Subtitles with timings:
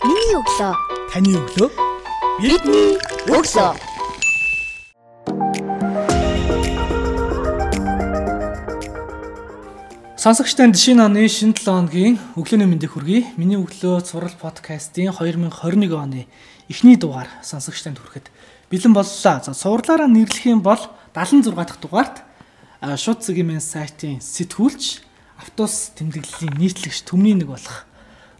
[0.00, 0.72] Миний өглөө.
[1.12, 1.68] Таны өглөө.
[2.40, 2.94] Бидний
[3.28, 3.74] өглөө.
[10.16, 13.36] Сонсогч танд шинэ оны шинэ 7 хоногийн өглөөний мэндийг хүргэе.
[13.36, 16.24] Миний өглөө цуврал подкастын 2021 оны
[16.72, 18.32] эхний дугаар сонсогч танд хүрэхэд
[18.72, 19.12] бэлэн боллоо.
[19.12, 20.80] За цувралаараа нэрлэх юм бол
[21.12, 22.24] 76 дахь дугаарт
[22.80, 25.04] шууд цэгийн сайтын сэтгүүлч
[25.36, 27.89] автобус тэмдэглэлийн нийтлэгч төмний нэг болох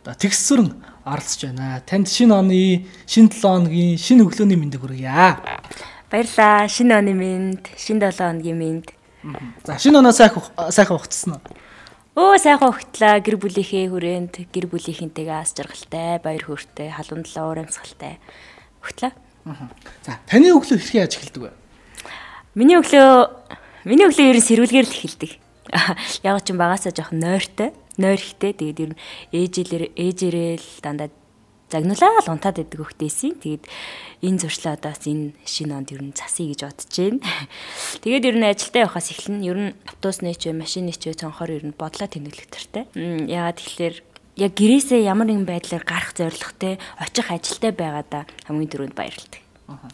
[0.02, 0.72] одоо текстүрэн
[1.04, 1.82] оролцож байна.
[1.84, 5.36] Танд шинэ оны шинэ 7 хоногийн шинэ өглөөний мэндийг хүргье.
[6.08, 6.68] Баярлаа.
[6.68, 8.84] Шинэ оны минь, шинэ 7 хоногийн минь.
[9.64, 11.44] За шинэ оноо сайхан сайхан ухцсан уу?
[12.16, 13.20] Өө сайхан өгтлээ.
[13.20, 18.16] Гэр бүлийнхээ хүрээнд гэр бүлийнхэнтэйгээ ас жаргалтай, баяр хөөртэй, халуун талаа уур амьсгалтай
[18.80, 19.12] өгтлээ.
[20.05, 21.52] За таны өглөө хэрхэн яаж эхэлдэг вэ?
[22.56, 25.32] Миний өглөө миний өглөө ер нь сэрүүлгээр л эхэлдэг.
[26.27, 28.52] Яг ч юм багасаа жоохон нойртой, нойр ихтэй.
[28.54, 29.00] Тэгээд ер нь
[29.34, 31.08] ээжэлэр ээжээрээ л дандаа
[31.70, 33.38] загнуулаад л унтаад байдаг хөхтэйсийн.
[33.38, 33.64] Тэгээд
[34.26, 37.22] энэ зуршлаа одоо бас энэ шинэ онд ер нь засъя гэж бодож байна.
[38.02, 41.78] Тэгээд ер нь ажилдаа явахаас эхлэн ер нь автобусны ч машины ч цонхоор ер нь
[41.78, 42.84] бодлоо тэмдэглэх төртэй.
[43.30, 43.97] Яагаад тэгэхээр
[44.42, 49.42] яг гэрээсээ ямар нэгэн байдлаар гарах зорилготой очих ажилтай байгаадаа хамгийн түрүүнд баярлалтай.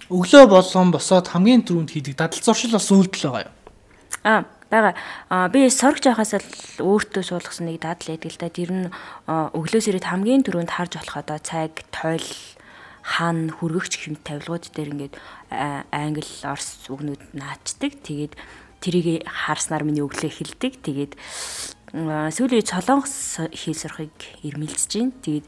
[0.09, 3.55] Өглөө болгон босоод хамгийн түрүүнд хийдэг дадал зуршил бас үйлдэл байгаа юу?
[4.25, 4.95] Аа бага
[5.31, 6.49] а би соргч байхаас л
[6.83, 8.51] өөртөө суулгасан нэг дадал байдаг л да.
[8.51, 8.87] Тэр нь
[9.27, 12.27] өглөөс ирээд хамгийн түрүүнд харж болох одоо цаг, тойл,
[13.07, 15.15] хан, хүргэгч хэмт тавилгууд дээр ингээд
[15.95, 17.93] англи, орс үгнүүд наачдаг.
[18.03, 18.35] Тэгээд
[18.83, 20.73] тэрийг харснаар миний өглөө эхэлдэг.
[20.83, 21.13] Тэгээд
[21.95, 25.15] сүүлийн солонгос хэл сурахыг ирмэлцэж байна.
[25.23, 25.47] Тэгээд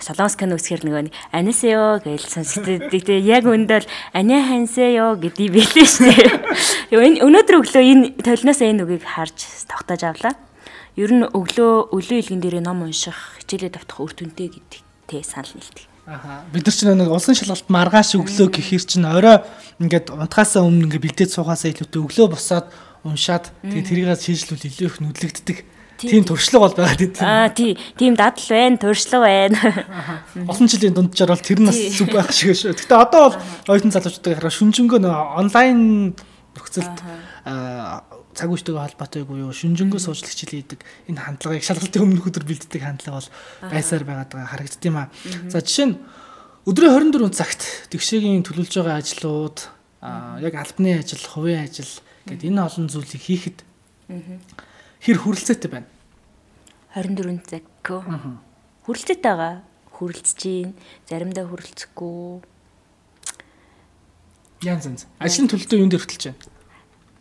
[0.00, 2.92] солонгос кино үсгэр нөгөө нэг анисеё гэж сонсдог.
[2.92, 6.12] Тэгээ яг өндөл аня хансеё гэдгийг билээ шүү
[6.92, 7.24] дээ.
[7.26, 10.34] Өнөөдөр өглөө энэ толноос энэ үгийг харж тогтоож авлаа.
[11.00, 15.86] Ер нь өглөө өглөө илгэн дээр ном унших, хичээлээ давтах үр дүнтэй гэдэгтэй санал нийлдэг.
[16.08, 16.44] Аха.
[16.52, 19.44] Бид нар чинь нэг улсын шалгалт маргааш өглөө гэхэр чинь орой
[19.76, 22.66] ингээд унтахаасаа өмнө ингээд бэлдээд суугаасаа илүүтэй өглөө босоод
[23.04, 25.58] уншаад тэгээ тэрийгээ шийдлүүл илүү их нүдлэгддэг.
[25.98, 27.22] Тийм туршлага бол байгаад идэв.
[27.26, 29.58] Аа тий, тийм дадал байна, туршлага байна.
[30.46, 32.78] Олон жилийн дунджаар бол тэр нь бас зүг байх шиг шүү.
[32.78, 36.14] Гэтэ одоо бол оюутан залуучуудыг хараа шүнжэнгөө нөө онлайн
[36.54, 36.98] нөхцөлд
[38.38, 40.80] цаг үетэйгээ холбоотой буюу шүнжэнгөө суучлах хичээл хийдэг.
[41.10, 43.30] Энэ хандлагыг шалгалтын өмнөх өдөр бэлддэг хандлага бол
[43.74, 45.10] байсаар байгаад байгаа харагдд юм аа.
[45.50, 45.98] За жишээ нь
[46.62, 49.58] өдрийн 24 цагт тэгшээгийн төлөвлөж байгаа ажлууд
[49.98, 51.90] аа, яг албаны ажил, хувийн ажил
[52.30, 53.58] гэдэг энэ олон зүйлийг хийхэд
[55.02, 55.88] хэр хүрэлцээтэй байна.
[56.94, 57.64] 24 цаг.
[58.84, 59.62] Хүрэлцээтэй байгаа.
[59.94, 60.74] Хүрэлцэж гин,
[61.10, 62.42] заримдаа хүрэлцэхгүй.
[64.62, 65.02] Янз янз.
[65.18, 66.40] Ажлын төлөлтөө юунд хөтлөж байна?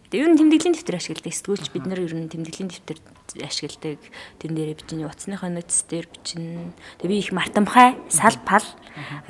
[0.07, 1.33] Тэгээ ер нь тэмдэглэлийн дэвтэр ашигладаг.
[1.35, 2.99] Сэтгүүлч бид нар ер нь тэмдэглэлийн дэвтэр
[3.43, 3.99] ашигладаг.
[4.39, 6.71] Тэрэн дээрээ бичнэ, утасныхаа нотс дээр бичнэ.
[7.03, 8.63] Тэгээ би их мартамхай, сал пал.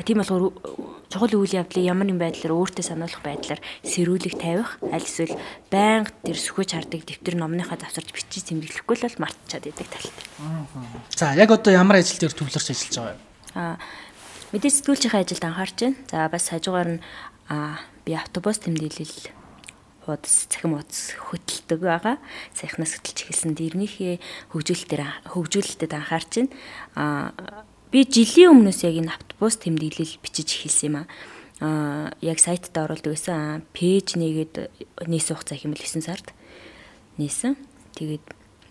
[0.06, 0.54] Тийм болохоор
[1.08, 5.36] чухал үйл явдлыг ямар нэгэн байдлаар өөртөө сануулах байдлаар сэрүүлэг тавих, аль эсвэл
[5.72, 10.26] байнга тэр сөхөж хардаг дэвтэр номныхаа завсарч бичиж тэмдэглэхгүй л бол мартчихад идэг талтай.
[11.16, 13.22] За яг одоо ямар ажил дээр төвлөрч ажиллаж байгаа юм?
[13.56, 13.76] Аа
[14.52, 15.98] мэдээ сэтгүүлчийн ажилд анхаарч байна.
[16.12, 17.02] За бас хажуугаар нь
[18.04, 19.32] би автобус тэмдэглэл
[20.08, 22.16] хуудас цахим хуудас хөтэлдэг байгаа.
[22.56, 24.20] Саяхнаас хөтэлж эхэлсэн дэрнийхээ
[24.56, 25.04] хөгжүүлэлтээр
[25.36, 26.52] хөгжүүлэлтэд анхаарч байна.
[26.96, 27.32] Аа
[27.92, 31.06] би жилийн өмнөөс яг энэ автобус тэмдэглэл бичиж эхэлсэн юм аа.
[31.64, 33.64] Аа яг сайтад оруулдаг байсан.
[33.74, 34.70] Пэйж нэгээд
[35.08, 36.28] нээсэн хугацаа хэмээл 9 сард
[37.18, 37.56] нээсэн.
[37.98, 38.26] Тэгээд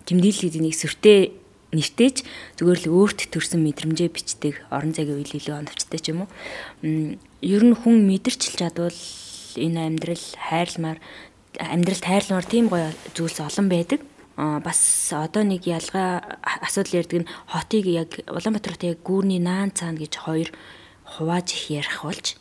[0.06, 1.34] тэмдэглэлийг нэг сүртэй
[1.75, 2.22] нэртэж
[2.60, 6.31] зүгээр л өөрт төрсэн мэдрэмжээ бичдэг орон зайгийн үйл илүү оновчтой ч юм уу.
[7.43, 8.94] Ер нь хүн мэдэрч чадвал
[9.59, 10.98] энэ амьдрал хайрламар
[11.59, 14.00] амьдралд хайрламар тийм гоё зүйлс олон байдаг.
[14.36, 14.80] Аа бас
[15.12, 20.48] одоо нэг ялгаа асуудал ярьдаг нь хотыг яг Улаанбаатарт яг гүүрний наан цаана гэж хоёр
[21.04, 22.36] хувааж их ярих болж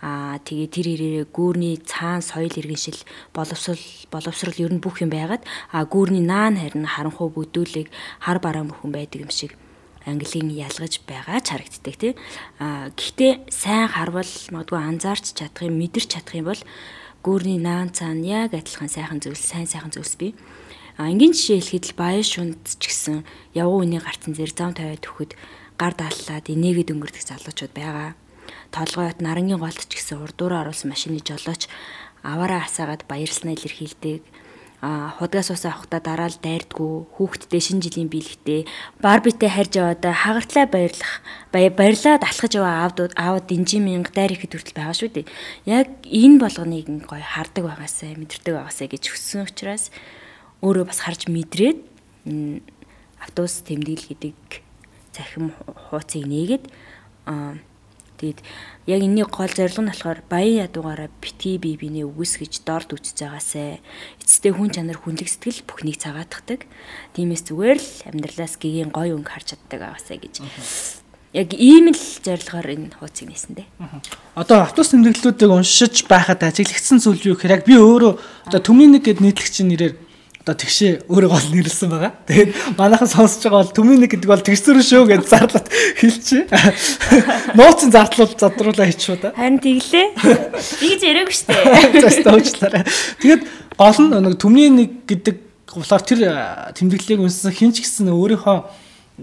[0.00, 2.96] Аа тэгээ тэр ирээрээ гүүрний цаан соёл иргэншил
[3.36, 5.44] боловсрол боловсрол ер нь бүх юм байгаад
[5.76, 7.92] а гүүрний наан харин харанхуй бүдүүлэг
[8.24, 9.60] хар бараан бүхэн байдаг юм шиг
[10.08, 12.12] английн ялгаж байгаа ч харагддаг тий.
[12.56, 16.62] А гэхдээ сайн харвал магадгүй анзаарч чадах юм мэдэрч чадах юм бол
[17.20, 20.32] гүүрний наан цаана яг адилхан сайхан зүйлс сайн сайхан зүйлс бий.
[21.00, 23.24] А энгийн жишээ хэлэхэд л баян шунд ч гэсэн
[23.56, 25.32] явган үний гарцсан зэрэг зам тавиад өгөхөд
[25.80, 28.12] гар дааллаад инээгээд өнгөрдөг залуучууд байгаа.
[28.68, 31.72] Толгойд нарангийн голт ч гэсэн урдуураа оруулсан машины жолооч
[32.20, 34.20] аваараа асаагаад баярлснаа илэрхийлдэг.
[34.84, 38.68] А худгаас ус авахдаа дараал дайрдгүү хүүхдтэй шинэ жилийн биелэгтээ
[39.00, 41.12] барбитэй харж яваадаа хагартлаа баярлах
[41.52, 45.32] баярлаад алхаж яваа аавдууд аавд динжи мянга дайр ихэд хүртэл байгаа шүү дээ.
[45.64, 49.92] Яг энэ болгоныг гоё хардаг байгаасаа мэдэрдэг байгаасаа гэж хүссэн учраас
[50.60, 51.78] өөрөө бас харж мэдрээд
[53.20, 54.36] автобус тэмдэглэл гэдэг
[55.12, 55.52] цахим
[55.88, 56.64] хууцыг нээгээд
[58.20, 58.40] тэгээд
[58.86, 63.80] яг энэний гол зорилго нь болохоор баян ядуугаараа битгий бие биенээ үгүйсгэж дорд үтж байгаасай.
[64.20, 66.68] Эцэстээ хүн чанар хүнлэг сэтгэл бүхнийг цагаатгадаг.
[67.16, 70.44] Тиймээс зүгээр л амьдралаас гэгийн гой өнгө харж чаддаг байгаасай гэж.
[71.32, 73.68] Яг ийм л зорилгоор энэ хууцыг нээсэн дээ.
[74.36, 79.06] Одоо автобус тэмдэглэлүүдийг уншиж байхад ажиглагдсан зүйл юу гэхээр яг би өөрөө одоо төмний нэг
[79.06, 79.94] гэд нийтлэгчийн нэрээр
[80.40, 82.12] одоо тэгшээ өөрөө гол нэрлсэн байгаа.
[82.24, 82.50] Тэгээд
[82.80, 85.68] манайхан сонсож байгаа бол төмний нэг гэдэг бол тэгсүр шүү гэж зарлаад
[86.00, 86.48] хэлчихэ.
[87.60, 89.36] Нууцын зардлууд задруулаа хийчихв да.
[89.36, 90.16] Харин тэглээ.
[90.16, 92.02] Тэгж яриаггүй шүү дээ.
[92.08, 92.84] Зөстө уучлаарай.
[93.20, 93.42] Тэгээд
[93.76, 95.36] гол нь нэг төмний нэг гэдэг
[95.76, 96.20] болохоор тэр
[96.72, 98.58] тэмдэглэлийг үнсэн хинч гисэн өөрийнхөө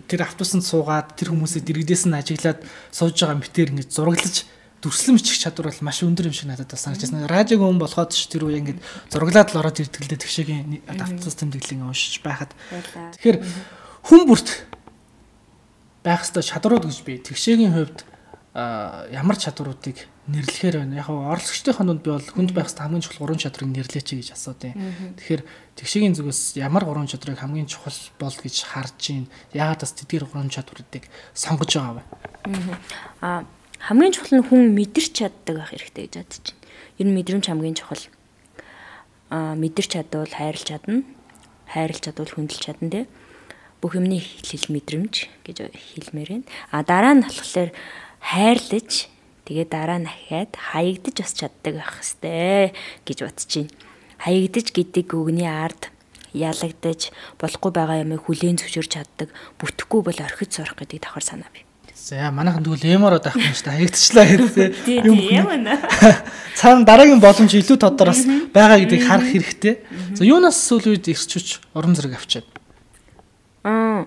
[0.06, 2.62] тэр автобусанд суугаад тэр хүмүүсээ дэрэгдээс нь ажиглаад
[2.94, 4.46] сууж байгаа мэтэр ингэж зураглаж
[4.82, 7.26] дүрслэн бичих чадвар бол маш өндөр юм шиг надад бас санагдчихсан.
[7.26, 8.80] Радиог өн болоход ч тэр үе ингээд
[9.10, 12.54] зураглаад л ороод ирдэг л дээ тэгшээгийн автоцс тэмдэглэлийг уншиж байхад.
[13.18, 13.38] Тэгэхээр
[14.06, 14.70] хүн бүрт
[16.06, 18.06] байх ёстой чадварууд гэж би тэгшээгийн хувьд
[18.54, 21.02] ямар чадваруудыг нэрлэхээр байна.
[21.02, 24.78] Яг оролцогчдын хонууд би бол хүнд байх ёстой хамгийн чухал гурван чадрыг нэрлээч гэж асуудیں۔
[25.18, 25.42] Тэгэхээр
[25.74, 29.30] тэгшээгийн зүгээс ямар гурван чадрыг хамгийн чухал бол гэж харж байна.
[29.58, 32.04] Яагаад бас тэдгээр гурван чадваруудыг сонгож байгаа вэ?
[33.22, 33.46] Аа
[33.80, 36.66] хамгийн чухал нь хүн мэдэрч чаддаг байх хэрэгтэй гэж бодож байна.
[36.98, 38.04] Ер нь мэдрэмж хамгийн чухал.
[39.30, 41.06] Аа мэдэрч чадвал хайрлж чадна.
[41.70, 43.02] Хайрлж чадвал хүндэлж чадна те.
[43.82, 45.16] Бүх юмны хэл мэдрэмж
[45.46, 46.48] гэж хэлмээр байна.
[46.74, 47.70] А дараа нь болохоор
[48.18, 49.14] хайрлаж
[49.46, 52.72] тэгээ дараа нь ахиад хаягдж бас чаддаг байх хэвээр
[53.06, 53.76] гэж бодож байна.
[54.18, 55.94] Хаягдж гэдэг үгний ард
[56.34, 59.30] ялагдаж болохгүй байгаа юмыг хүлээн зөвшөөрч чаддаг
[59.62, 61.67] бүтэхгүй бол орхиж сурах гэдэг давхар санаа бий.
[61.98, 63.78] За манайхан тэгвэл эмороо даах юм шүү дээ.
[63.82, 64.68] Хаягдчихлаа хэрэгтэй.
[64.86, 65.82] Тийм юм байна.
[66.60, 68.22] Цаана дараагийн боломж илүү тодор бас
[68.54, 69.82] байгаа гэдгийг харах хэрэгтэй.
[70.14, 72.46] За юунаас сүүл үед ирчүүч урам зэрэг авчаад.
[73.66, 74.06] Аа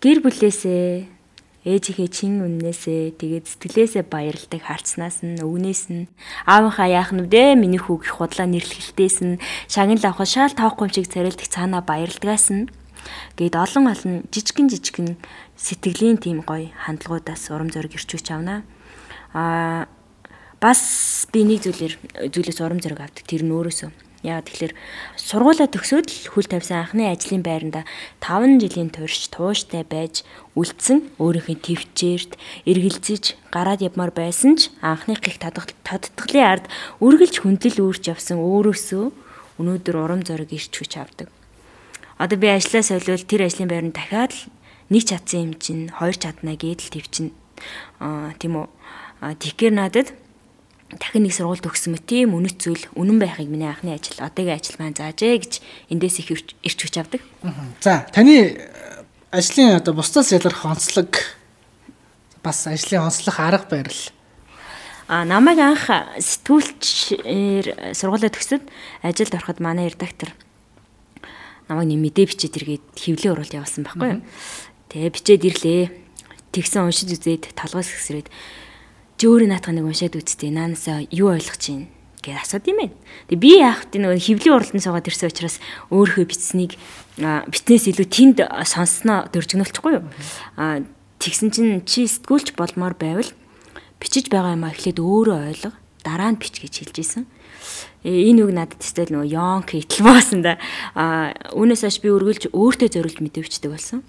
[0.00, 1.20] гэр бүлээсээ
[1.68, 6.08] ээжийнхээ чин үннээсээ тэгээд сэтгэлээсээ баярлдаг харцнаас нь өвнөөс нь
[6.48, 9.36] аавынхаа яах нь вэ миний хүүг их худлаа нэрлэхэлтээс нь
[9.68, 12.72] шагнал авах шаал таахгүй юм шиг царилдах цаанаа баярлдгаас нь
[13.36, 15.20] гээд олон олон жижигэн жижигэн
[15.60, 18.64] сэтгэлийн тийм гоё хандлагуудаас урам зориг ирчүүч авна.
[19.36, 19.84] Аа
[20.60, 21.94] бас би нэг зүйлээр
[22.32, 23.24] зүйлээс урам зориг авдаг.
[23.28, 23.92] Тэр нь өөрөөсөө.
[24.20, 24.74] Яагаад тэгэхээр
[25.16, 27.88] сургуулаа төгсөөд л хүл тавьсан анхны ажлын байранда
[28.20, 30.28] 5 жилийн турш тууштай байж
[30.60, 32.36] үлдсэн өөрийнхөө төвчээрт
[32.68, 36.68] эргэлзэж гараад явмаар байсан ч анхны гих тодтголын ард
[37.00, 39.04] үргэлж хүндэл үүрч явсан өөрөөсөө
[39.56, 41.32] өнөөдөр урам зориг ирч хүч авдаг.
[42.20, 44.52] Одоо би ажлаа солиул тэр ажлын байранд дахиад л
[44.90, 47.30] нэг чадсан юм чинь хоёр чаднаа гэдэл твчин
[48.02, 48.66] аа тийм үү
[49.38, 50.12] тэгэхээр надад
[50.98, 54.78] дахин нэг сургууль төгссөн мэт тийм үнэт зүйл үнэн байхыг миний анхны ажил одоогийн ажил
[54.82, 55.52] маань заажээ гэж
[55.94, 57.22] эндээс их ирч хүч авдаг.
[57.78, 61.14] За таны э, ажлын одоо бусдаас ялгарх онцлог
[62.42, 64.02] бас ажлын онцлог арга барил.
[65.06, 65.86] А намайг анх
[66.18, 68.66] сэтгүүлчээр сургуулаа төгсөд
[69.06, 70.34] ажилд ороход манай редактор
[71.70, 74.22] намайг нэг мэдээ бичээд иргээд хевлээ оруулалт явуулсан байхгүй юу.
[74.90, 75.82] Тэгээ бичээд ирлээ.
[76.50, 78.26] Тэгсэн уншиж үзээд толгоос гисрээд
[79.22, 81.86] чи өөрөө наатах нэг уншаад үзтээ наанасаа юу ойлгож чинь
[82.26, 82.96] гэж асууд юм байна.
[83.30, 85.62] Тэгээ би яах вэ нөгөө хөвлийн уралдан суугаад ирсэн учраас
[85.94, 86.72] өөрийнхөө бичснийг
[87.22, 90.04] битнээс илүү тэнд сонссноо дөржигнүүлчихгүй юу.
[90.58, 90.82] А
[91.22, 93.30] тэгсэн чинь чи сэтгүүлч болмоор байвал
[94.02, 95.70] бичиж байгаа юм а эхлээд өөрөө ойлго
[96.02, 97.24] дараа нь бич гэж хэлж исэн.
[98.02, 100.58] Э, энэ үг надад тест нөгөө ёнк хитл баасан да.
[100.98, 104.02] А үүнээс хойш би үргэлж өөртөө зориулж мэдээ бичдэг болсон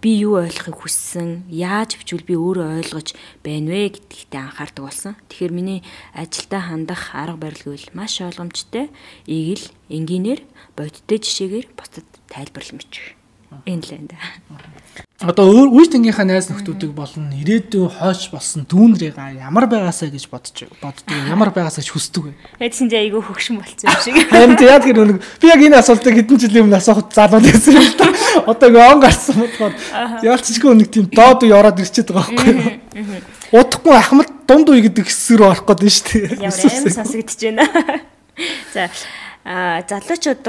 [0.00, 5.14] би юу ойлгохыг хүссэн, яаж хвчвэл би өөрөө ойлгож байна вэ гэдэгтээ анхаардаг болсон.
[5.28, 5.80] Тэгэхээр миний
[6.12, 8.92] ажилдаа хандах арга барил гэвэл маш ойлгомжтой,
[9.28, 10.40] ийг л энгийнээр
[10.76, 13.16] бодиттой жишээгээр бусдад тайлбарлан бичих.
[13.64, 15.03] Энэ л энэ.
[15.22, 21.14] Одоо үе тэнгийнхаа найз нөхдүүдийг болон ирээдүйн хойш болсон дүүнрийга ямар байгаасаа гэж бодож боддог.
[21.30, 22.32] Ямар байгаасаа гэж хүсдэг вэ?
[22.58, 24.18] Эдсэн чи айгүй хөгшин болсон юм шиг.
[24.26, 27.94] Харин яг тэр нэг би яг энэ асуултыг хэдэн жилийн өмнө асуухад залуу байсан юм
[27.94, 28.10] да.
[28.42, 29.74] Одоо ингээ он гарсан бодоход
[30.26, 33.22] яалтчгүй нэг тийм доод үе ороод ирчээд байгаа байхгүй юу?
[33.54, 36.42] Удахгүй ахмад дунд үе гэдэг хэсэг рүү орох гээд нь шүү дээ.
[36.42, 38.02] Ямар аим байна.
[38.74, 38.90] За
[39.44, 40.44] а залуучууд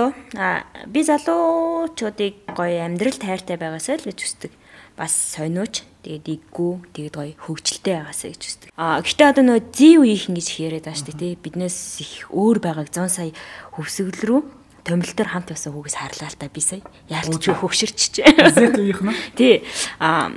[0.87, 4.51] би залуучуудыг гоё амьдрал тайртай байгаасаа л гэж хүсдэг.
[4.95, 8.69] Бас сониуч тэгээд иггүй тэгээд гоё хөвгчлөлтэй байгаасаа гэж хүсдэг.
[8.79, 11.43] А гэхдээ одоо нөгөө зээ үеийнхэн гэж яриад байгаа шүү дээ тий.
[11.43, 13.31] Биднээс их өөр байгааг 100 сая
[13.75, 14.41] хөвсгөл рүү
[14.87, 18.23] томилтоор хамт байсан хүүгээс харлаа л та би сая яалтч хөгшөрч.
[18.23, 19.17] Зэт үеийнхэн үү?
[19.35, 19.67] Тий.
[19.99, 20.31] А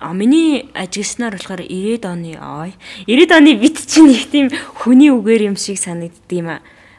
[0.00, 2.72] А миний ажигласнаар болохоор 90-ад оны ой
[3.04, 4.48] 90-ад оны бит чинь их тийм
[4.80, 6.48] хүний үгээр юм шиг санагддаг юм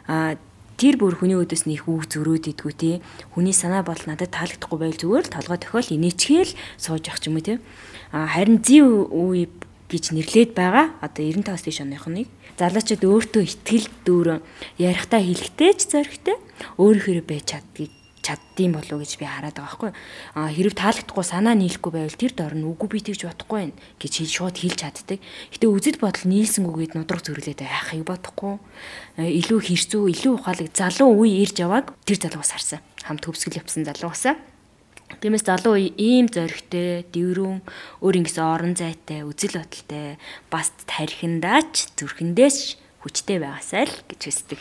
[0.05, 0.38] а
[0.81, 2.95] тэр бүр хүний өдөөс нь их үг зөрөөд идэггүй тий.
[3.38, 7.45] Хүний санаа бол надад таалагдахгүй байл зүгээр л толгой тохиол инээчгээл сууж явах юм уу
[7.45, 7.57] тий.
[8.09, 9.45] А харин зив үе
[9.93, 10.97] гэж нэрлээд байгаа.
[11.05, 12.25] Одоо 95-аас тийш оныхныг
[12.57, 14.41] залуучууд өөртөө ихтгэл дүүрэн
[14.81, 16.38] ярихтаа хэлэхтэй ч зоригтой
[16.81, 19.91] өөрөөр байж чаддгийг чаддсан болов уу гэж би хараад байгаа байхгүй.
[20.37, 24.13] А хэрэг таалагдахгүй санаа нийлэхгүй байвал тэр дор нь үгүй би тэгж бодохгүй байх гэж
[24.21, 25.19] хэл шууд хэлж чаддаг.
[25.51, 28.53] Гэтэ үзэл бодол нийлсэнгүйгээд нудраг зөрлөөд байхыг бодохгүй.
[29.17, 32.79] Илүү хэрцүү, илүү ухаалаг залуу үе ирж явааг тэр залуугаас харсан.
[33.01, 34.37] Хамт төвсгөл явсан залуугасаа.
[35.19, 37.59] Тиймээс залуу үе ийм зоригтой, дэврүүн,
[37.99, 40.15] өөр ингэсэн орон зайтай, үзэл бодолтой,
[40.47, 44.60] бас тархиндаач, зүрхэндээч хүчтэй байгаасай л гэж хүсдэг.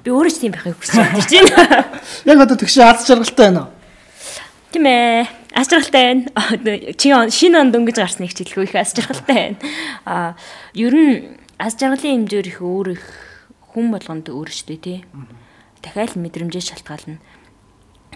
[0.00, 1.84] Би өөрөө ч тийм байхыг хүсэж байна.
[2.32, 3.70] Яг одоо тэгш аз жаргалтай байна уу?
[4.72, 5.28] Тийм ээ.
[5.52, 6.24] Аз жаргалтай байна.
[7.00, 9.58] Чи шинэ онд өнгөж гарсан их хэлэхгүй их аз жаргалтай байна.
[10.08, 10.32] Аа,
[10.72, 13.04] ер нь аз жаргалын хэмжээр их өөр их
[13.76, 14.98] хүн болгонд өөр штэ тий.
[15.84, 17.20] Дахиад мэдрэмжээ шалтгаална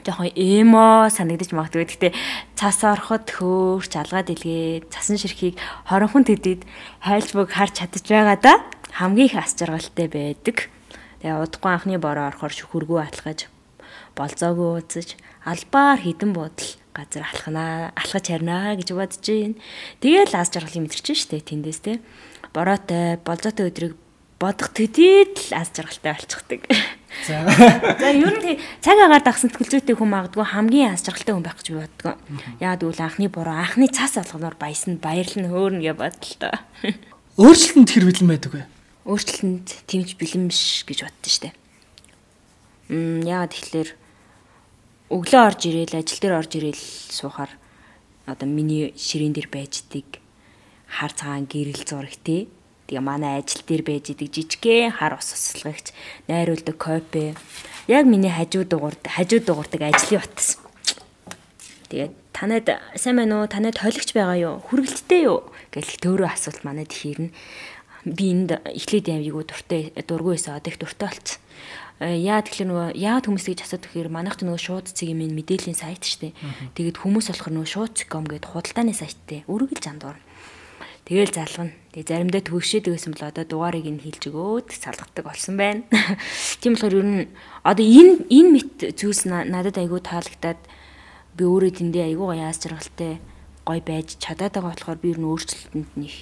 [0.07, 1.85] жоохон эмо санагдаж магадгүй.
[1.87, 2.13] Гэхдээ
[2.57, 6.65] цас ороход хөөрч алгаад илгээд цасан ширхийг хоронхон төдөд
[7.05, 8.55] хайлж бүг харж чадчих байгаа да
[8.97, 10.69] хамгийн их ас жаргалтай байдаг.
[11.21, 13.47] Тэгээ удахгүй анхны бороо орохоор шүхэргүй атлахаж
[14.17, 19.57] болзоогүй ууцаж албаар хідэн буудал газар алхнаа алхаж харнаа гэж бодож байна.
[20.03, 22.01] Тэгээл ас жаргалыг мэдэрч штэ тэндээс те.
[22.53, 23.95] Бороотой болзоотой өдрийг
[24.41, 26.61] бодох төдийд л ас жаргалтай болчихдаг.
[27.27, 27.45] За.
[27.99, 31.69] За ер нь цаг агаар дагсан тэтгэлзүүтэй хүн магадгүй хамгийн ас жаргалтай хүн байх гэж
[31.75, 32.17] би боддог.
[32.63, 36.55] Яагаад гэвэл анхны буруу анхны цас алганаар баясна баярлна хөөрнө гэж бодлоо.
[37.35, 38.63] Өөрчлөлтөнд хэр бэлэн байдаг вэ?
[39.11, 41.51] өөрчлөлтөнд тэмж бэлэн биш гэж боддоо штэ.
[42.93, 43.91] Мм яагаад тэгэхээр
[45.11, 47.51] өглөө орж ирээл ажил дээр орж ирээл суухаар
[48.31, 50.23] одоо миний ширээн дээр байждаг
[50.87, 52.47] хар цагаан гэрэл зураг тий.
[52.91, 55.95] Тэгээ манай ажил дээр байж идэг жижигхэн хар ус услагч
[56.27, 57.39] найруулдаг копи.
[57.87, 60.59] Яг миний хажуу дугуурд хажуу дугуурдаг ажлын утас.
[61.87, 62.67] Тэгээд танад
[62.99, 63.47] сайн байна уу?
[63.47, 64.55] Танад хойлогч байгаа юу?
[64.67, 65.47] Хүргэлттэй юу?
[65.71, 67.31] Гэл төөрөө асуулт манад ихэрнэ
[68.05, 71.39] би энд эхлээд авьяагүй дуртай дургүй байсан одоо их дуртай болцсон.
[72.01, 75.37] Э, яа тэгэхээр нөгөө яагаад хүмүүс гэж асуудаг гэхээр манайх ч нөгөө шууд цэгийн минь
[75.37, 76.35] мэдээллийн сайт шүү дээ.
[76.81, 80.17] Тэгээд хүмүүс болохоор нөгөө шууд цэком гэдэг худалдааны сайттэй өргөл жандуур.
[81.11, 81.75] Тэгэл залгана.
[81.91, 85.83] Тэгээ заримдаа төвшөөд байсан бол одоо дугаарыг нь хэлж өгөөд салгадаг болсон байна.
[86.63, 87.27] Тийм болохоор ер нь
[87.67, 90.63] одоо энэ энэ мэт зүйлс надад айгүй таалагдаад
[91.35, 93.19] би өөрөө тэндээ айгүй гоё яас жаргалтай
[93.67, 96.15] гоё байж чадаад байгаа болохоор би ер нь өөрчлөлтөнд нэг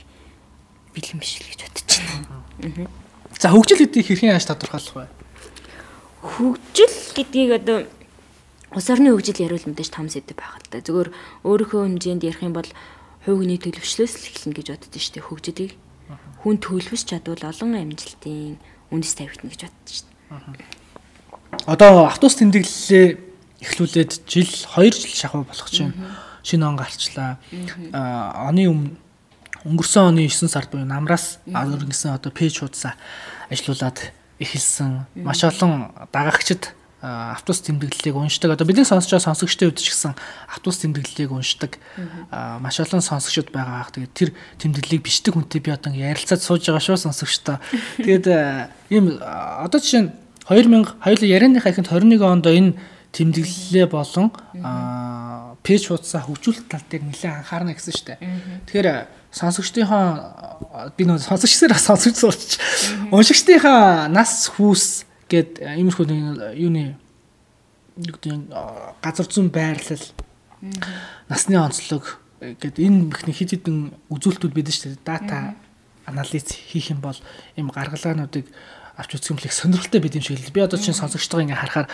[0.97, 2.89] бэлэн биш л гэж бодож байна.
[3.37, 5.07] За хөгжил гэдгийг хэрхэн яаж тодорхойлох вэ?
[6.25, 7.85] Хөгжил гэдгийг одоо
[8.73, 10.81] улс орны хөгжил яриул мэдээж том сэдв байгаад та.
[10.81, 11.13] Зөвхөн
[11.45, 12.73] өөрийнхөө хэмжээнд ярих юм бол
[13.37, 15.73] хүний төлөвчлөөс л эхэлнэ гэж боддоо шүү дээ хөгжлийг.
[16.41, 18.57] Хүн төлөвс чадвал олон амжилтын
[18.89, 20.89] үндэс тавигдана гэж боддоо дээ.
[21.69, 23.07] Одоо автобус тэмдэглэлээ
[23.61, 25.93] эхлүүлээд жил 2 жил шахуу болох чинь
[26.47, 27.37] шинэ он гарчлаа.
[27.93, 28.97] Аа оны өмнө
[29.67, 32.95] өнгөрсөн оны 9 сард буюу намраас өргөнсөн одоо пэйж хуудасаа
[33.51, 35.11] ажилуулад эхэлсэн.
[35.19, 38.59] Маш олон дагагчид автобус тэмдэглэлийг уншдаг.
[38.59, 40.19] Одоо бэлэн сонсож байгаа сонсогчдын хувьд ч гэсэн
[40.51, 41.79] автобус тэмдэглэлийг уншдаг
[42.33, 43.95] маш олон сонсогчд байгаа ах.
[43.95, 47.63] Тэгээд тэр тэмдэглэлийг бичдэг хүнтэй би одоо ярилцаад сууж байгаа шүү сонсогчтой.
[48.03, 48.27] Тэгээд
[48.91, 50.13] ийм одоо жишээ нь
[50.51, 52.75] 2000 хоёулаа ярианыхаа ихэнд 21 онд энэ
[53.15, 54.35] тэмдэглэлээ болон
[55.63, 58.19] пэйж хуудасаа хөгжүүлэлт тал дээр нэлээд анхаарна гэсэн дээ.
[58.67, 58.89] Тэгэхээр
[59.33, 62.51] сонсогчдынхаа би нөө сонсогчсоор сонсогч суулч
[63.13, 66.05] уншигчдынхаа нас хүүс гэд иймэрхүү
[66.57, 66.97] юуны
[67.99, 68.49] югдийн
[69.03, 70.05] газар зүүн байрлал
[71.29, 75.07] насны онцлог гэд энэ бүхний хид хідэн үзүүлэлтүүд байдаг шүү дээ.
[75.07, 75.37] Дата
[76.07, 77.19] анализ хийх юм бол
[77.59, 78.47] ийм гаргалгаануудыг
[78.99, 80.55] авч үзэх юм л их сонирхолтой байд юм шиг л.
[80.55, 81.87] Би одоо чинь сонсогчдоо ингээ харахаар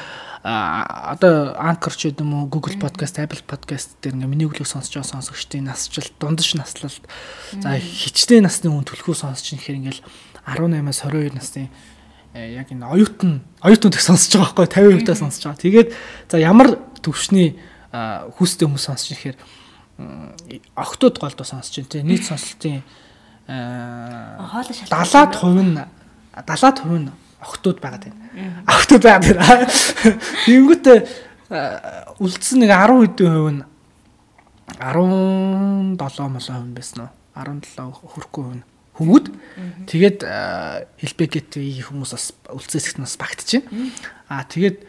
[0.44, 5.00] одоо Anchor ч гэдэг юм уу Google Podcast, Apple Podcast дээр ингээ миний өглөө сонсож
[5.00, 7.04] байгаа сонсогчдын насжилт, дундаж наслалт
[7.56, 10.04] за хичнээн насны хүн төлхөө сонсож ихээр ингээл
[10.48, 11.93] 18-аас 22 насны э,
[12.34, 15.62] яг энэ оюутан оюутнууд их сонсож байгаа байхгүй 50% таа сонсож байгаа.
[15.62, 15.88] Тэгээд
[16.28, 17.54] за ямар төвшний
[17.94, 19.38] хүүстэй хүмүүс сонсож ихээр
[20.74, 22.82] охтууд голдоо сонсож байна те нийт сонслтын
[23.46, 24.90] 70%
[25.62, 25.78] нь
[26.34, 28.18] 70% нь охтууд байгаад байна.
[28.66, 29.70] Охтууд байгаад байна.
[30.50, 30.98] Тэнгүүтээ
[32.18, 33.62] үлдсэн нэг 10 хэдэн хувь нь
[34.82, 37.14] 17 молоо хувь байсан уу?
[37.38, 39.26] 17 хүрэхгүй хувь нь хүмүүд
[39.90, 43.90] тэгээд хэлбэгэт хүмүүс бас үлдсэсэгт нас багтж байна.
[44.30, 44.86] Аа тэгээд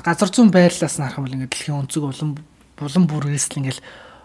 [0.00, 2.30] газар зүүн байрлалаас нь харах юм бол ингээд дэлхийн өнцөг улам
[2.76, 3.80] булан бүрээс л ингээд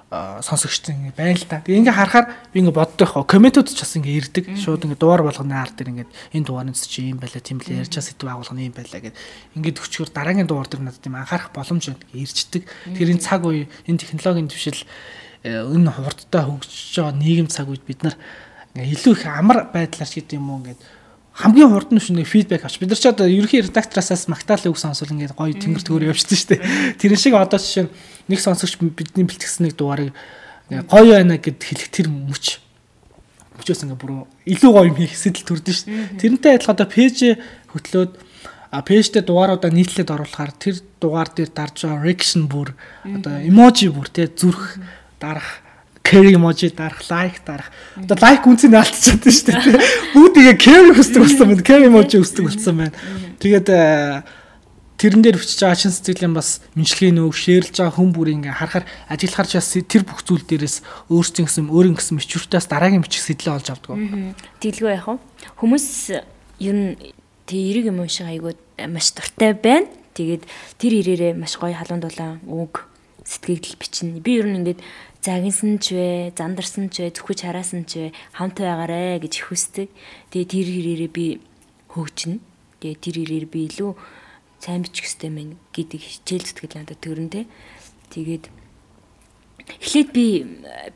[0.09, 1.59] сонсогчтой ингэ байна л та.
[1.59, 4.45] Тэгээ ингээ харахаар би ингээ боддог хоо комментууд ч бас ингээ ирдэг.
[4.55, 7.91] Шууд ингээ дугаар болгоны ар дээр ингээ энэ дугаарны чи юм байлаа тийм л ярьж
[7.91, 9.19] сэдв агуулганы юм байлаа гэд
[9.59, 12.63] ингээ төгчгөр дараагийн дугаар дээр надад тийм анхаарах боломж ирждэг.
[12.95, 14.79] Тэр энэ цаг үе энэ технологийн төвшил
[15.43, 18.15] энэ хурдтай хөгжиж байгаа нийгэм цаг үед бид нар
[18.77, 20.81] илүү их амар байдлаар гэдэг юм уу ингээд
[21.37, 25.13] хамгийн хурд нь шүнэг фидбек авч бид нар ч одоо ерөнхий редактороосаас магтаал үг сонсвол
[25.13, 26.61] ингээд гоё тэнгэр төгөр явчихсан шүү дээ.
[26.97, 27.85] Тэрэн шиг одоо жишээ
[28.25, 30.17] нэг сонсогч бидний бэлтгэсэн нэг дугаарыг
[30.89, 32.57] гоё байна гэд хэлэх тэр мөч
[33.61, 36.17] мөчөөс ингээд бүр илүү гоё юм хийх сэтэл төрдөн шүү дээ.
[36.17, 37.17] Тэрнтэй адилхан одоо пэйж
[37.69, 38.11] хөтлөөд
[38.73, 42.73] а пэйжтэй дугааруудаа нийтлээд оруулахаар тэр дугаар дээр дарж байгаа reaction бүр
[43.05, 44.81] одоо эможи бүр те зүрх
[45.19, 45.61] дарах
[46.07, 47.71] carry emoji дарах, like дарах.
[47.97, 49.81] Одоо like үнцийг алдчихад шүү дээ.
[50.15, 51.63] Бүгд тэгээ carry хүсдэг болсон байна.
[51.67, 52.93] Carry emoji хүсдэг болсон байна.
[53.43, 54.23] Тэгээд э,
[54.97, 58.85] тэрэн дээр өчөж байгаа шин сэтгэлийн бас мэдлэгийн үг шеэрлж байгаа хүн бүр ингээ харахаар
[59.11, 60.77] ажиглахаар ч бас тэр бүх зүйл дээрээс
[61.11, 63.99] өөрсдийн гэсэн өөрийн гэсэн мичүүртээс дараагийн бичих сэтлээ олж авдаг.
[64.63, 65.21] Тэглгүй яах вэ?
[65.59, 65.87] Хүмүүс
[66.63, 66.97] ер нь
[67.45, 68.57] тэг эрэг юм шиг айгуу
[68.89, 69.91] маш дуртай байна.
[70.17, 70.43] Тэгээд
[70.81, 72.89] тэр ирээрээ маш гоё халуун дулаан үг
[73.21, 74.17] сэтгэгдэл бичнэ.
[74.23, 74.81] Би ер нь ингээд
[75.21, 76.07] загинсан ч вэ,
[76.37, 79.89] зандарсан ч вэ, зүхэж хараасан ч вэ хамт байгаарэ гэж хүсдэг.
[80.31, 81.25] Тэгээ тэр хэрээрээ би
[81.91, 82.39] хөгжинэ.
[82.79, 83.91] Тэгээ тэр хэрээр би илүү
[84.61, 87.45] сайн бичих хэрэгтэй мэн гэдэг хичээл зүтгэл надад төрөнтэй.
[88.13, 88.45] Тэгээд
[89.67, 90.25] эхлээд би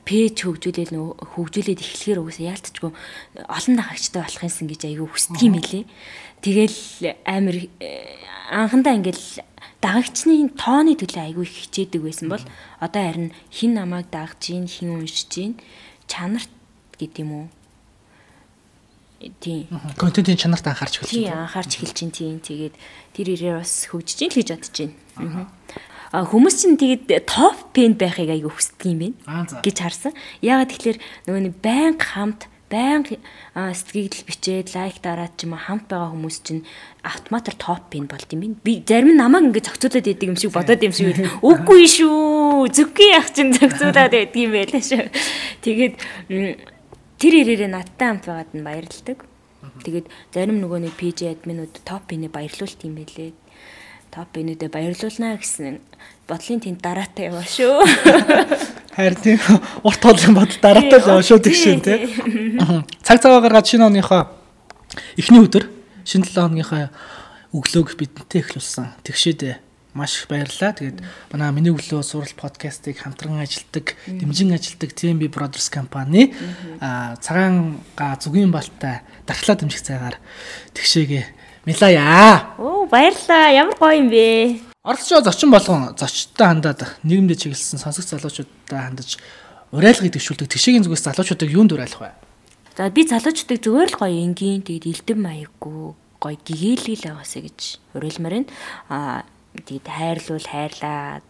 [0.07, 2.91] пэйж хөгжүүлэл нөө хөгжүүлээд эхлэхээр угсаа яалтчгүй
[3.51, 5.83] олон дагагчтай болох юмсан гэж айгүй хүсдэг юм билий.
[6.39, 6.79] Тэгэл
[7.27, 8.15] амир э,
[8.47, 9.43] анхандаа ингээл
[9.81, 12.43] дагагчны тооны төлөө айгүй их хичээдэг байсан бол
[12.79, 15.57] одоо харин хин намайг дагж гин хин уншиж гин
[16.05, 16.49] чанарт
[17.01, 17.47] гэдэг юм уу?
[19.41, 19.65] Тийм
[19.97, 21.17] контентын чанарт анхаарч эхэлж байна.
[21.17, 22.13] Тийм анхаарч эхэлж байна.
[22.13, 22.75] Тийм тэгээд
[23.17, 25.49] тэр ирээр бас хөгжиж гин л гэж бодож байна.
[26.11, 30.13] А хүмүүс чинь тэгээд топ пен байхыг айгүй хүсдэг юм байна гэж харсан.
[30.43, 33.19] Яагаад тэгэхээр нөгөө нэг байнга хамт байнга
[33.53, 36.63] сэтгэгдэл бичээд лайк дараад ч юм уу хамт байгаа хүмүүс чинь
[37.03, 40.81] автоматар топ пин болд юм би зарим нь намайг ингээд зохицуулаад идэг юм шиг бодоод
[40.81, 42.71] юм шиг үгүй шүү!
[42.71, 45.11] Зүггүй ах чинь зохицуулаад байдаг юм байлаа шүү
[45.67, 45.93] тэгээд
[47.21, 49.19] тэр ирээрээ надтай хамт байгаад нь баярлалдаг.
[49.85, 53.29] Тэгээд зарим нөгөө нэг PJ админууд топ пинээ баярлуулт юм байлээ
[54.11, 55.79] топ пинүүдэд баярлуулнаа гэсэн
[56.27, 57.79] бодлын тэнд дараатай яваа шүү
[58.95, 59.39] Харин тийм
[59.87, 62.11] урт хоолын бодол дараатай л яваа шүү тэгшэн тий.
[63.07, 64.27] Цаг цаваа гаргаад шинэ оныхоо
[65.15, 65.71] эхний өдөр
[66.03, 66.91] шинэ 7 хоногийнхаа
[67.55, 68.99] өглөөг бидэнтэй эхлүүлсэн.
[69.07, 69.63] Тэгшээд
[69.95, 70.75] маш их баярлалаа.
[70.75, 70.99] Тэгээд
[71.31, 76.35] манай миний өглөө сурал подкастыг хамтран ажилтдаг, дэмжин ажилтдаг TMB Brothers компани
[76.83, 80.19] а цагаан га зүгийн балтай дархлаа дэмжих цайгаар
[80.75, 81.25] тэгшээгээ
[81.65, 82.57] милаяа.
[82.57, 83.53] Оо баярлалаа.
[83.53, 84.61] Ямар гоё юм бэ?
[84.83, 89.21] Оролцоо зочин болгон зочдтой хандаад нийгэмдээ чиглэсэн сонсогч залуучуудтай хандаж
[89.69, 92.11] уриалга идэвшүүлдэг тгшээгийн зүгээс залуучуудыг юунд уриалах вэ?
[92.73, 95.81] За би залуучуудыг зүгээр л гоё энгийн тэгээд элдэм маяггүй
[96.17, 97.59] гоё гэгээлгэл аваасаа гэж
[97.93, 98.49] уриалмаар байна.
[98.89, 99.21] Аа
[99.53, 101.21] тэгээд хайрлуул хайрлаа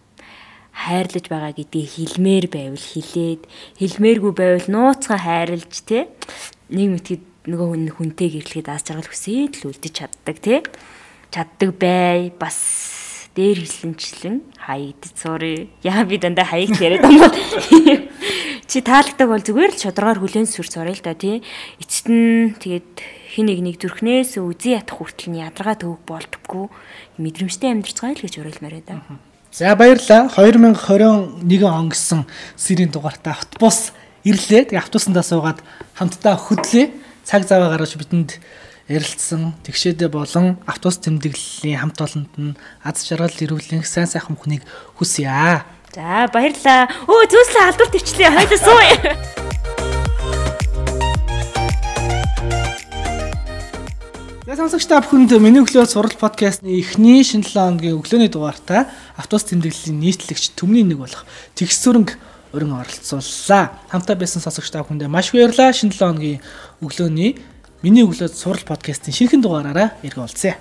[0.72, 3.41] хайрлаж байгаа гэдгийг хэлмээр байвал хэлээд
[3.84, 6.08] хэлмээргүй байвал нууцгаа хайрлж те
[6.72, 10.62] нэг мэтгэд нөгөө хүн хүнтэй гэрлэхэд аз жаргал хүсээд л үлдэж чаддаг те
[11.32, 15.71] чаддаг бай бас дээр хэлсэнчлэн хаягдц суурь.
[15.82, 17.34] Яа би дандаа хаягд яриад юм бол
[18.67, 21.39] чи таалагддаг бол зүгээр л шударгаар хүлэн сүр сурыг л да тий.
[21.80, 22.91] Эцэст нь тэгээд
[23.32, 26.67] хин нэг нэг зүрхнээс үзий ятах хүртэл нь ядаргаа төвөг болтгоо
[27.15, 28.95] мэдрэмжтэй амьдарч байгаа л гэж уриалмаар да.
[29.56, 30.27] За баярлалаа.
[30.36, 32.27] 2021 он гэсэн
[32.60, 33.95] сэрийн дугаартай автобус
[34.27, 34.71] ирлээ.
[34.71, 35.60] Тэгээ автобусандаа суугаад
[35.95, 37.11] хамтдаа хөдлөө.
[37.23, 38.41] Цаг заваа гаргаж бидэнд
[38.89, 44.65] ярилцсан тэгшээдэ болон автобус тэмдэглэлийн хамт олонд нь аз жаргал ирүүлэх сайн сайхан хүнийг
[44.97, 45.62] хүсье.
[45.93, 46.89] За баярлаа.
[47.05, 48.31] Өө зөөслөө халдварт ивчлээ.
[48.34, 48.81] Хоёул суу.
[54.51, 58.84] Та бүхэнд миний өглөө сурал подкастны эхний шинэ 7 хоногийн өглөөний дугаартай
[59.15, 61.23] автобус тэмдэглэлийн нийтлэгч төмний нэг болох
[61.55, 62.19] тэгсүрэнг
[62.53, 63.71] өрн оролцууллаа.
[63.91, 65.71] Хамтаа байсан сонсогч та бүхэндээ маш баярлалаа.
[65.73, 66.39] Шинэ 7 хоногийн
[66.83, 67.31] өглөөний
[67.81, 70.53] Миний өглөөд сурал подкастын шинэхэн дугаараараа иргэ уулзъя.